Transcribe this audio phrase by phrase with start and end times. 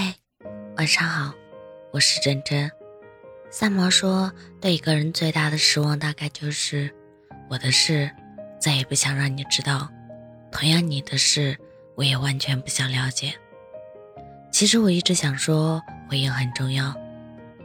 [0.00, 0.14] 嗨，
[0.76, 1.34] 晚上好，
[1.90, 2.70] 我是真真。
[3.50, 6.88] 三毛说，对一个人最大的失望，大概就是
[7.50, 8.08] 我的事
[8.60, 9.90] 再也不想让你知道，
[10.52, 11.58] 同样你的事，
[11.96, 13.34] 我也完全不想了解。
[14.52, 16.94] 其实我一直想说，回应很重要。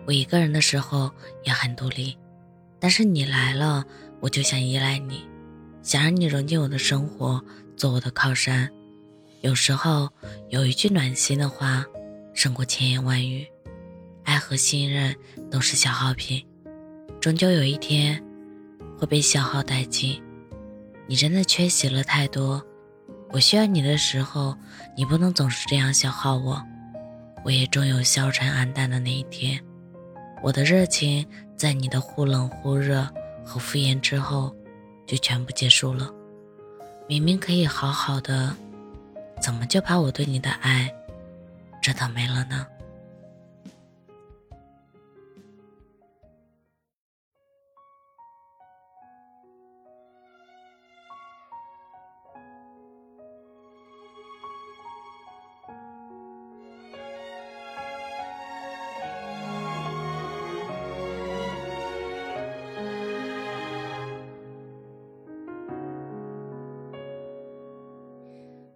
[0.07, 1.11] 我一个人的时候
[1.43, 2.17] 也很独立，
[2.79, 3.85] 但是你来了，
[4.19, 5.23] 我就想依赖你，
[5.83, 7.39] 想让你融进我的生活，
[7.77, 8.67] 做我的靠山。
[9.41, 10.09] 有时候
[10.49, 11.85] 有一句暖心的话。
[12.33, 13.47] 胜过千言万语，
[14.23, 15.15] 爱和信任
[15.51, 16.45] 都是消耗品，
[17.21, 18.21] 终究有一天
[18.97, 20.21] 会被消耗殆尽。
[21.07, 22.63] 你真的缺席了太多，
[23.29, 24.55] 我需要你的时候，
[24.95, 26.61] 你不能总是这样消耗我。
[27.45, 29.59] 我也终有消沉黯淡的那一天。
[30.41, 31.25] 我的热情
[31.57, 33.07] 在你的忽冷忽热
[33.45, 34.55] 和敷衍之后，
[35.05, 36.09] 就全部结束了。
[37.07, 38.55] 明明可以好好的，
[39.41, 40.89] 怎么就把我对你的爱？
[41.83, 42.65] 这倒霉了呢。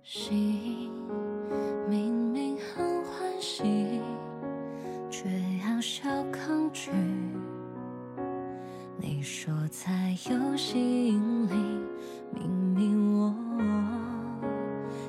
[0.04, 0.67] 心。
[9.98, 11.56] 在游戏里，
[12.32, 13.34] 明明我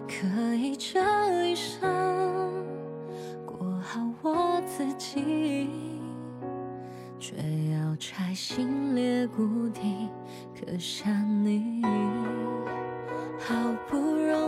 [0.07, 1.87] 可以这一生
[3.45, 5.69] 过好我自己，
[7.19, 7.37] 却
[7.71, 10.09] 要拆心裂骨地
[10.59, 11.83] 刻下你。
[13.39, 13.55] 好
[13.89, 14.48] 不容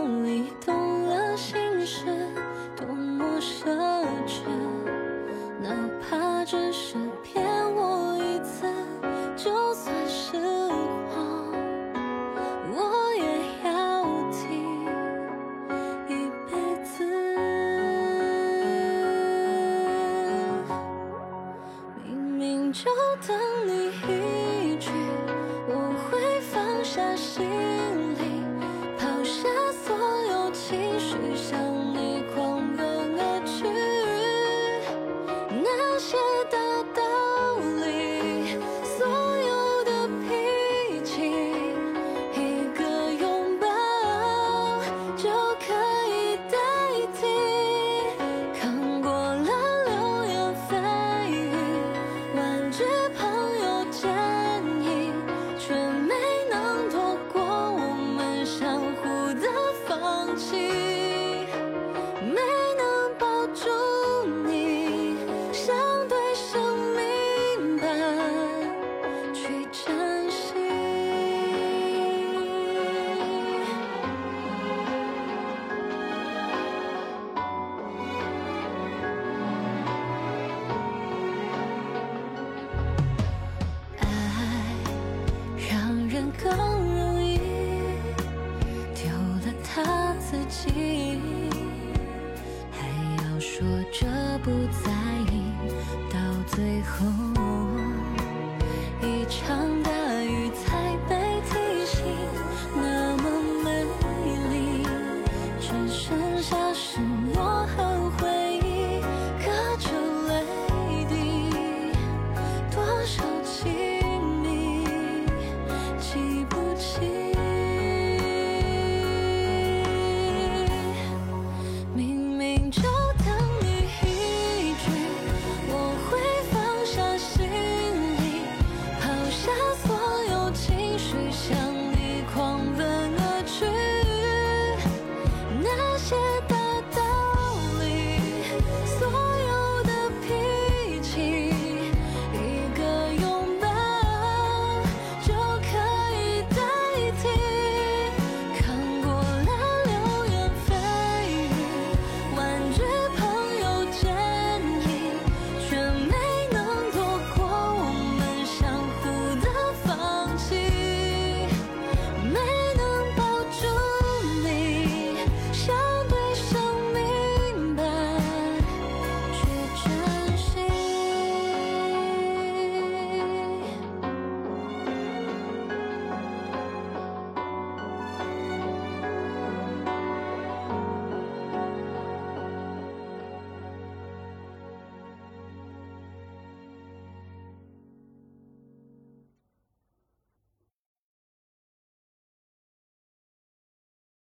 [22.71, 22.89] 就
[23.27, 23.37] 等
[23.67, 24.89] 你一句，
[25.67, 27.43] 我会放下心